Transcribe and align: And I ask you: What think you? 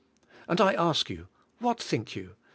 And 0.49 0.59
I 0.59 0.73
ask 0.73 1.11
you: 1.11 1.27
What 1.59 1.79
think 1.79 2.15
you? 2.15 2.35